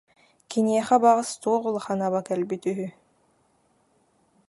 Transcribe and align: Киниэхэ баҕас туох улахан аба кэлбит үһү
Киниэхэ 0.49 0.97
баҕас 1.03 1.29
туох 1.41 1.63
улахан 1.67 1.99
аба 2.07 2.21
кэлбит 2.27 2.63
үһү 2.71 2.87